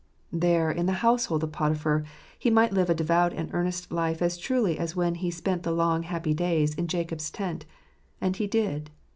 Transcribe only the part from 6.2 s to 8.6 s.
days in Jacob's tent: and he